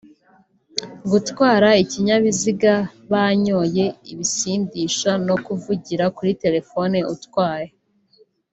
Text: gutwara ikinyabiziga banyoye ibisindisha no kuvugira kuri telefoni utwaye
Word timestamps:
gutwara 1.11 1.69
ikinyabiziga 1.83 2.73
banyoye 3.11 3.85
ibisindisha 4.11 5.11
no 5.27 5.35
kuvugira 5.45 6.05
kuri 6.15 6.31
telefoni 6.43 6.99
utwaye 7.13 7.69